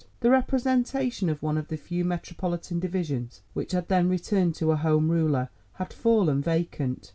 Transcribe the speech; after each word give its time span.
The 0.21 0.31
representation 0.31 1.29
of 1.29 1.43
one 1.43 1.59
of 1.59 1.67
the 1.67 1.77
few 1.77 2.03
Metropolitan 2.03 2.79
divisions 2.79 3.43
which 3.53 3.71
had 3.73 3.87
then 3.87 4.09
returned 4.09 4.59
a 4.59 4.75
Home 4.77 5.11
Ruler 5.11 5.49
had 5.73 5.93
fallen 5.93 6.41
vacant. 6.41 7.09